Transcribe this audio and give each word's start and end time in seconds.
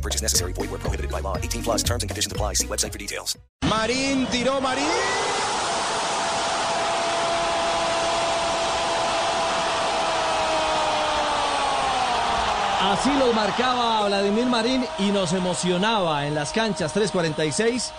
No 0.00 0.02
purchase 0.02 0.22
necessary. 0.22 0.54
Void 0.54 0.70
where 0.70 0.80
prohibited 0.80 1.10
by 1.10 1.20
law. 1.20 1.36
18 1.36 1.62
plus 1.62 1.82
terms 1.82 2.02
and 2.02 2.08
conditions 2.08 2.32
apply. 2.32 2.54
See 2.54 2.66
website 2.66 2.92
for 2.92 2.98
details. 2.98 3.38
Marín 3.68 4.26
tiró 4.30 4.60
Marín. 4.62 4.88
Así 12.82 13.10
lo 13.18 13.32
marcaba 13.34 14.06
Vladimir 14.08 14.46
Marín 14.46 14.86
y 14.98 15.10
nos 15.10 15.34
emocionaba 15.34 16.26
en 16.26 16.34
las 16.34 16.50
canchas 16.50 16.92
346, 16.92 17.92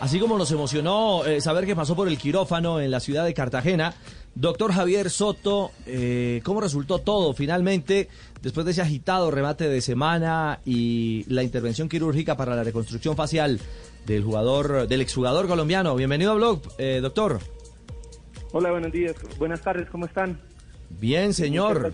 así 0.00 0.20
como 0.20 0.36
nos 0.38 0.52
emocionó 0.52 1.24
eh, 1.24 1.40
saber 1.40 1.64
que 1.66 1.74
pasó 1.74 1.96
por 1.96 2.06
el 2.06 2.18
quirófano 2.18 2.80
en 2.80 2.90
la 2.90 3.00
ciudad 3.00 3.24
de 3.24 3.34
Cartagena. 3.34 3.94
Doctor 4.38 4.70
Javier 4.70 5.08
Soto, 5.08 5.70
eh, 5.86 6.42
¿cómo 6.44 6.60
resultó 6.60 6.98
todo 6.98 7.32
finalmente 7.32 8.08
después 8.42 8.66
de 8.66 8.72
ese 8.72 8.82
agitado 8.82 9.30
remate 9.30 9.66
de 9.66 9.80
semana 9.80 10.60
y 10.66 11.24
la 11.32 11.42
intervención 11.42 11.88
quirúrgica 11.88 12.36
para 12.36 12.54
la 12.54 12.62
reconstrucción 12.62 13.16
facial 13.16 13.58
del 14.04 14.22
jugador, 14.22 14.88
del 14.88 15.00
exjugador 15.00 15.48
colombiano? 15.48 15.96
Bienvenido 15.96 16.32
a 16.32 16.34
Blog, 16.34 16.60
eh, 16.76 16.98
doctor. 17.00 17.38
Hola, 18.52 18.72
buenos 18.72 18.92
días, 18.92 19.14
buenas 19.38 19.62
tardes, 19.62 19.88
¿cómo 19.88 20.04
están? 20.04 20.38
Bien, 20.90 21.32
señor. 21.32 21.92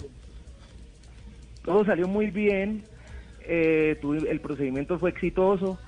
Todo 1.64 1.84
salió 1.84 2.08
muy 2.08 2.26
bien, 2.32 2.82
eh, 3.46 3.96
tuve- 4.02 4.28
el 4.28 4.40
procedimiento 4.40 4.98
fue 4.98 5.10
exitoso, 5.10 5.78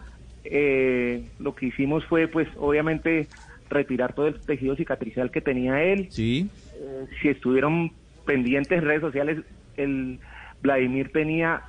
eh, 0.44 1.28
lo 1.40 1.52
que 1.56 1.66
hicimos 1.66 2.04
fue, 2.04 2.28
pues, 2.28 2.46
obviamente, 2.60 3.26
retirar 3.70 4.14
todo 4.14 4.26
el 4.26 4.40
tejido 4.40 4.76
cicatricial 4.76 5.30
que 5.30 5.40
tenía 5.40 5.82
él. 5.82 6.08
Sí. 6.10 6.48
Eh, 6.76 7.06
si 7.20 7.28
estuvieron 7.28 7.92
pendientes 8.24 8.78
en 8.78 8.84
redes 8.84 9.00
sociales, 9.00 9.38
el 9.76 10.18
Vladimir 10.62 11.10
tenía 11.12 11.62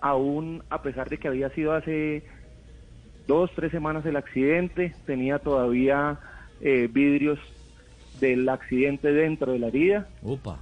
aún, 0.00 0.62
a 0.70 0.82
pesar 0.82 1.08
de 1.08 1.18
que 1.18 1.28
había 1.28 1.50
sido 1.50 1.72
hace 1.72 2.22
dos, 3.26 3.50
tres 3.54 3.70
semanas 3.72 4.06
el 4.06 4.16
accidente, 4.16 4.94
tenía 5.06 5.38
todavía 5.38 6.18
eh, 6.60 6.88
vidrios 6.90 7.38
del 8.20 8.48
accidente 8.48 9.12
dentro 9.12 9.52
de 9.52 9.58
la 9.58 9.68
herida 9.68 10.08
Upa. 10.22 10.60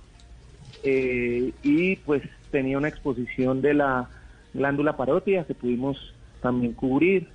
eh, 0.83 1.53
y 1.63 1.97
pues 1.97 2.23
tenía 2.51 2.77
una 2.77 2.89
exposición 2.89 3.63
de 3.63 3.75
la 3.75 4.09
glándula 4.53 4.97
parótida 4.97 5.45
que 5.45 5.55
pudimos 5.55 6.15
también 6.43 6.73
cubrir. 6.73 7.29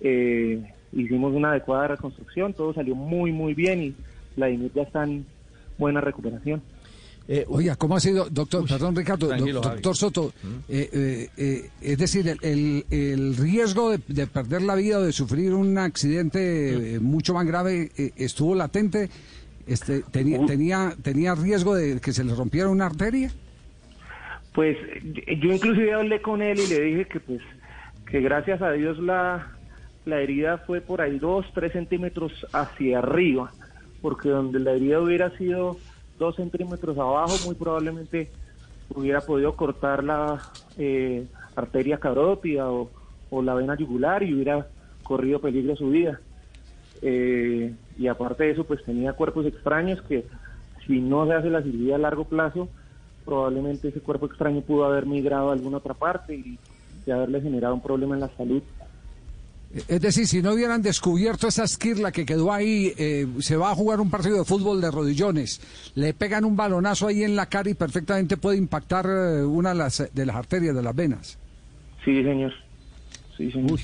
Eh, 0.00 0.62
hicimos 0.92 1.34
una 1.34 1.50
adecuada 1.50 1.88
reconstrucción, 1.88 2.54
todo 2.54 2.72
salió 2.74 2.94
muy 2.94 3.32
muy 3.32 3.54
bien 3.54 3.82
y 3.82 3.94
Vladimir 4.36 4.70
ya 4.74 4.82
está 4.82 5.04
en 5.04 5.24
buena 5.78 6.00
recuperación. 6.00 6.62
Eh, 7.30 7.44
Oiga, 7.48 7.76
¿cómo 7.76 7.94
ha 7.94 8.00
sido, 8.00 8.26
doctor, 8.30 8.66
perdón 8.66 8.96
Ricardo, 8.96 9.28
doctor 9.36 9.94
Soto, 9.94 10.32
eh, 10.66 10.88
eh, 10.90 11.28
eh, 11.36 11.70
es 11.82 11.98
decir, 11.98 12.26
el, 12.26 12.38
el- 12.42 12.84
el 12.90 13.36
riesgo 13.36 13.90
de, 13.90 14.00
de 14.08 14.26
perder 14.26 14.62
la 14.62 14.74
vida 14.74 14.98
o 14.98 15.02
de 15.02 15.12
sufrir 15.12 15.52
un 15.52 15.76
accidente 15.76 16.94
eh, 16.94 17.00
mucho 17.00 17.34
más 17.34 17.46
grave 17.46 17.90
eh, 17.98 18.12
estuvo 18.16 18.54
latente, 18.54 19.10
este, 19.66 20.00
tenía, 20.10 20.46
tenía, 20.46 20.94
tenía 21.02 21.34
riesgo 21.34 21.74
de 21.74 22.00
que 22.00 22.14
se 22.14 22.24
le 22.24 22.34
rompiera 22.34 22.70
una 22.70 22.86
arteria. 22.86 23.30
Pues 24.54 24.78
yo 25.04 25.52
inclusive 25.52 25.92
hablé 25.92 26.22
con 26.22 26.40
él 26.40 26.58
y 26.58 26.66
le 26.66 26.80
dije 26.80 27.04
que 27.12 27.20
pues 27.20 27.40
que 28.10 28.20
gracias 28.22 28.62
a 28.62 28.70
Dios 28.72 28.98
la, 29.00 29.52
la 30.08 30.20
herida 30.20 30.58
fue 30.58 30.80
por 30.80 31.00
ahí 31.00 31.18
dos, 31.18 31.46
tres 31.54 31.72
centímetros 31.72 32.32
hacia 32.52 32.98
arriba, 32.98 33.52
porque 34.00 34.30
donde 34.30 34.58
la 34.58 34.72
herida 34.72 35.00
hubiera 35.00 35.36
sido 35.36 35.76
dos 36.18 36.36
centímetros 36.36 36.96
abajo, 36.98 37.34
muy 37.44 37.54
probablemente 37.54 38.30
hubiera 38.94 39.20
podido 39.20 39.54
cortar 39.54 40.02
la 40.02 40.40
eh, 40.78 41.26
arteria 41.54 41.98
carótida 41.98 42.70
o, 42.70 42.90
o 43.30 43.42
la 43.42 43.54
vena 43.54 43.76
yugular 43.76 44.22
y 44.22 44.32
hubiera 44.34 44.66
corrido 45.02 45.40
peligro 45.40 45.76
su 45.76 45.90
vida. 45.90 46.20
Eh, 47.02 47.74
y 47.98 48.06
aparte 48.06 48.44
de 48.44 48.50
eso, 48.52 48.64
pues 48.64 48.82
tenía 48.84 49.12
cuerpos 49.12 49.46
extraños 49.46 50.00
que 50.02 50.24
si 50.86 51.00
no 51.00 51.26
se 51.26 51.34
hace 51.34 51.50
la 51.50 51.62
cirugía 51.62 51.96
a 51.96 51.98
largo 51.98 52.24
plazo, 52.24 52.68
probablemente 53.24 53.88
ese 53.88 54.00
cuerpo 54.00 54.26
extraño 54.26 54.62
pudo 54.62 54.86
haber 54.86 55.04
migrado 55.04 55.50
a 55.50 55.52
alguna 55.52 55.76
otra 55.76 55.94
parte 55.94 56.34
y, 56.34 56.58
y 57.06 57.10
haberle 57.10 57.42
generado 57.42 57.74
un 57.74 57.82
problema 57.82 58.14
en 58.14 58.22
la 58.22 58.28
salud. 58.36 58.62
Es 59.70 60.00
decir, 60.00 60.26
si 60.26 60.40
no 60.40 60.54
hubieran 60.54 60.80
descubierto 60.80 61.46
esa 61.46 61.64
esquirla 61.64 62.10
que 62.10 62.24
quedó 62.24 62.52
ahí, 62.52 62.94
eh, 62.96 63.26
se 63.40 63.56
va 63.56 63.70
a 63.70 63.74
jugar 63.74 64.00
un 64.00 64.08
partido 64.10 64.38
de 64.38 64.44
fútbol 64.44 64.80
de 64.80 64.90
rodillones, 64.90 65.60
le 65.94 66.14
pegan 66.14 66.46
un 66.46 66.56
balonazo 66.56 67.06
ahí 67.06 67.22
en 67.22 67.36
la 67.36 67.46
cara 67.46 67.68
y 67.68 67.74
perfectamente 67.74 68.38
puede 68.38 68.56
impactar 68.56 69.06
eh, 69.06 69.44
una 69.44 69.70
de 69.70 69.74
las, 69.74 70.08
de 70.12 70.26
las 70.26 70.36
arterias, 70.36 70.74
de 70.74 70.82
las 70.82 70.96
venas. 70.96 71.38
Sí, 72.02 72.22
señor. 72.22 72.54
Sí, 73.36 73.50
señor. 73.52 73.72
Uy. 73.72 73.80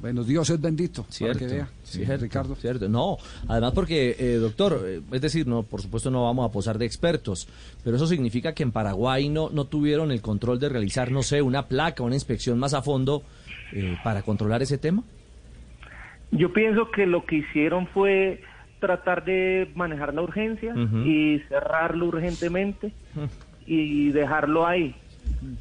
Bueno, 0.00 0.24
Dios 0.24 0.50
es 0.50 0.60
bendito. 0.60 1.02
para 1.02 1.14
Cierto, 1.14 1.38
que 1.38 1.46
vea. 1.46 1.68
Cierto, 1.84 2.24
Ricardo. 2.24 2.54
cierto. 2.56 2.88
No, 2.88 3.18
además 3.46 3.72
porque, 3.72 4.16
eh, 4.18 4.34
doctor, 4.34 4.82
eh, 4.84 5.00
es 5.12 5.20
decir, 5.20 5.46
no, 5.46 5.62
por 5.62 5.82
supuesto 5.82 6.10
no 6.10 6.24
vamos 6.24 6.48
a 6.48 6.52
posar 6.52 6.78
de 6.78 6.86
expertos, 6.86 7.46
pero 7.84 7.96
eso 7.96 8.06
significa 8.06 8.52
que 8.52 8.62
en 8.62 8.72
Paraguay 8.72 9.28
no, 9.28 9.50
no 9.50 9.64
tuvieron 9.66 10.10
el 10.10 10.20
control 10.20 10.58
de 10.58 10.68
realizar, 10.68 11.12
no 11.12 11.22
sé, 11.22 11.40
una 11.42 11.66
placa, 11.66 12.02
una 12.02 12.16
inspección 12.16 12.58
más 12.58 12.74
a 12.74 12.82
fondo 12.82 13.22
eh, 13.72 13.96
para 14.04 14.22
controlar 14.22 14.62
ese 14.62 14.78
tema. 14.78 15.02
Yo 16.30 16.52
pienso 16.52 16.90
que 16.90 17.06
lo 17.06 17.24
que 17.26 17.36
hicieron 17.36 17.86
fue 17.88 18.40
tratar 18.80 19.24
de 19.24 19.70
manejar 19.74 20.12
la 20.14 20.22
urgencia 20.22 20.74
y 21.04 21.40
cerrarlo 21.48 22.06
urgentemente 22.06 22.92
y 23.66 24.10
dejarlo 24.10 24.66
ahí. 24.66 24.94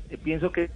Eh, 0.09 0.17
pienso 0.23 0.51
que 0.51 0.69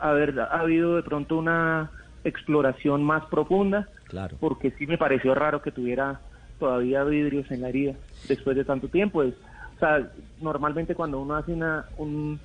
haber 0.00 0.40
ha 0.40 0.60
habido 0.60 0.96
de 0.96 1.02
pronto 1.02 1.36
una 1.36 1.90
exploración 2.24 3.04
más 3.04 3.24
profunda, 3.26 3.88
Claro. 4.08 4.36
porque 4.40 4.72
sí 4.72 4.86
me 4.86 4.98
pareció 4.98 5.34
raro 5.34 5.62
que 5.62 5.70
tuviera 5.70 6.20
todavía 6.58 7.04
vidrios 7.04 7.50
en 7.50 7.60
la 7.62 7.68
herida 7.68 7.94
después 8.28 8.56
de 8.56 8.64
tanto 8.64 8.88
tiempo. 8.88 9.22
Es- 9.22 9.34
o 9.76 9.78
sea, 9.78 10.08
normalmente 10.40 10.94
cuando 10.94 11.20
uno 11.20 11.36
hace 11.36 11.52
una, 11.52 11.84
un- 11.98 12.40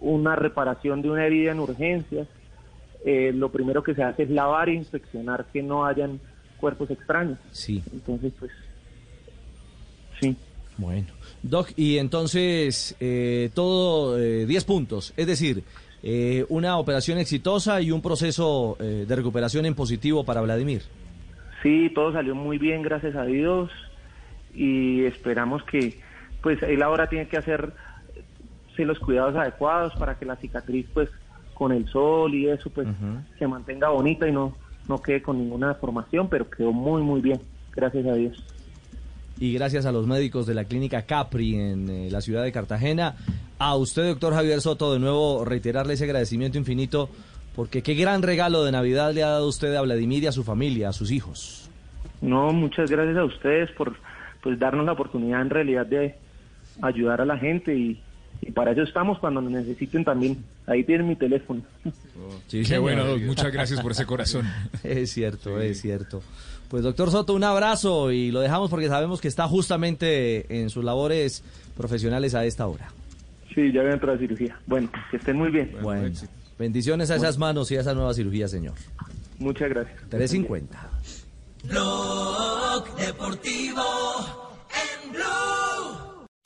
una 0.00 0.34
reparación 0.36 1.00
de 1.02 1.10
una 1.10 1.24
herida 1.24 1.52
en 1.52 1.60
urgencias, 1.60 2.26
eh, 3.04 3.32
lo 3.34 3.50
primero 3.50 3.82
que 3.82 3.94
se 3.94 4.02
hace 4.02 4.24
es 4.24 4.30
lavar 4.30 4.68
e 4.68 4.74
inspeccionar 4.74 5.46
que 5.52 5.62
no 5.62 5.84
hayan 5.86 6.20
cuerpos 6.58 6.90
extraños. 6.90 7.38
Sí, 7.52 7.82
Entonces, 7.92 8.32
pues, 8.38 8.50
sí. 10.20 10.36
bueno. 10.76 11.06
Doc, 11.42 11.70
y 11.76 11.98
entonces 11.98 12.96
eh, 12.98 13.50
todo 13.54 14.18
eh, 14.18 14.44
10 14.46 14.64
puntos, 14.64 15.14
es 15.16 15.26
decir, 15.26 15.62
eh, 16.02 16.44
una 16.48 16.78
operación 16.78 17.18
exitosa 17.18 17.80
y 17.80 17.90
un 17.90 18.00
proceso 18.02 18.76
eh, 18.80 19.04
de 19.06 19.16
recuperación 19.16 19.66
en 19.66 19.74
positivo 19.74 20.24
para 20.24 20.40
Vladimir. 20.40 20.82
Sí, 21.62 21.90
todo 21.94 22.12
salió 22.12 22.34
muy 22.34 22.58
bien, 22.58 22.82
gracias 22.82 23.16
a 23.16 23.24
Dios. 23.24 23.70
Y 24.54 25.04
esperamos 25.04 25.62
que, 25.64 26.00
pues, 26.42 26.62
él 26.62 26.82
ahora 26.82 27.08
tiene 27.08 27.26
que 27.28 27.36
hacer 27.36 27.72
eh, 28.76 28.84
los 28.84 28.98
cuidados 29.00 29.34
adecuados 29.34 29.92
para 29.98 30.18
que 30.18 30.24
la 30.24 30.36
cicatriz, 30.36 30.86
pues, 30.94 31.08
con 31.58 31.72
el 31.72 31.88
sol 31.88 32.32
y 32.34 32.48
eso, 32.48 32.70
pues, 32.70 32.86
Ujú. 32.86 33.18
se 33.36 33.48
mantenga 33.48 33.88
bonita 33.88 34.28
y 34.28 34.32
no, 34.32 34.54
no 34.88 35.02
quede 35.02 35.20
con 35.20 35.38
ninguna 35.38 35.68
deformación, 35.68 36.28
pero 36.28 36.48
quedó 36.48 36.72
muy, 36.72 37.02
muy 37.02 37.20
bien, 37.20 37.40
gracias 37.74 38.06
a 38.06 38.14
Dios. 38.14 38.42
y 39.40 39.52
gracias 39.54 39.86
a 39.86 39.92
los 39.92 40.06
médicos 40.06 40.46
de 40.46 40.54
la 40.54 40.64
clínica 40.64 41.02
Capri 41.02 41.54
en 41.54 41.88
eh, 41.88 42.08
la 42.10 42.20
ciudad 42.20 42.42
de 42.42 42.50
Cartagena. 42.52 43.14
A 43.58 43.76
usted, 43.76 44.06
doctor 44.06 44.34
Javier 44.34 44.60
Soto, 44.60 44.92
de 44.92 44.98
nuevo 45.00 45.44
reiterarle 45.44 45.94
ese 45.94 46.04
agradecimiento 46.04 46.58
infinito, 46.58 47.08
porque 47.54 47.82
qué 47.82 47.94
gran 47.94 48.22
regalo 48.22 48.64
de 48.64 48.72
Navidad 48.72 49.12
le 49.12 49.22
ha 49.24 49.28
dado 49.30 49.48
usted 49.48 49.74
a 49.74 49.82
Vladimir 49.82 50.22
y 50.24 50.26
a 50.26 50.32
su 50.32 50.42
familia, 50.44 50.88
a 50.88 50.92
sus 50.92 51.10
hijos. 51.10 51.68
No, 52.20 52.52
muchas 52.52 52.90
gracias 52.90 53.16
a 53.16 53.24
ustedes 53.24 53.70
por 53.72 53.94
pues 54.42 54.58
darnos 54.58 54.86
la 54.86 54.92
oportunidad 54.92 55.40
en 55.42 55.50
realidad 55.50 55.86
de 55.86 56.14
ayudar 56.82 57.20
a 57.20 57.24
la 57.24 57.36
gente 57.38 57.74
y, 57.76 58.00
y 58.40 58.50
para 58.52 58.72
eso 58.72 58.82
estamos 58.82 59.18
cuando 59.18 59.40
nos 59.40 59.50
necesiten 59.52 60.04
también. 60.04 60.44
Ahí 60.66 60.84
tienen 60.84 61.08
mi 61.08 61.16
teléfono. 61.16 61.62
Sí, 62.46 62.58
Qué 62.60 62.64
señor. 62.64 62.82
bueno, 62.82 63.04
Doc. 63.04 63.20
Muchas 63.22 63.52
gracias 63.52 63.80
por 63.80 63.92
ese 63.92 64.06
corazón. 64.06 64.46
Es 64.82 65.12
cierto, 65.12 65.60
es 65.60 65.80
cierto. 65.80 66.22
Pues 66.68 66.82
doctor 66.82 67.10
Soto, 67.10 67.34
un 67.34 67.44
abrazo 67.44 68.12
y 68.12 68.30
lo 68.30 68.40
dejamos 68.40 68.68
porque 68.70 68.88
sabemos 68.88 69.20
que 69.20 69.28
está 69.28 69.48
justamente 69.48 70.60
en 70.60 70.68
sus 70.70 70.84
labores 70.84 71.42
profesionales 71.76 72.34
a 72.34 72.44
esta 72.44 72.66
hora. 72.66 72.92
Sí, 73.54 73.72
ya 73.72 73.80
voy 73.82 73.90
a 73.90 73.94
entrar 73.94 74.16
a 74.16 74.18
cirugía. 74.18 74.58
Bueno, 74.66 74.90
que 75.10 75.16
estén 75.16 75.36
muy 75.36 75.50
bien. 75.50 75.74
Bueno, 75.82 76.14
bendiciones 76.58 77.10
a 77.10 77.16
esas 77.16 77.38
manos 77.38 77.70
y 77.70 77.76
a 77.76 77.80
esa 77.80 77.94
nueva 77.94 78.12
cirugía, 78.14 78.48
señor. 78.48 78.74
Muchas 79.38 79.70
gracias. 79.70 79.96
350. 80.10 80.90
Blog 81.64 82.96
Deportivo. 82.96 84.47